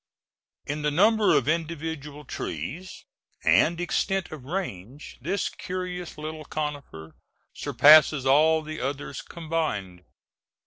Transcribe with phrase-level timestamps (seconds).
[0.65, 3.05] In the number of individual trees
[3.43, 7.15] and extent of range this curious little conifer
[7.53, 10.03] surpasses all the others combined.